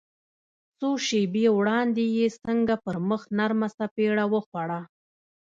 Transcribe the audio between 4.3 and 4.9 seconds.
وخوړه.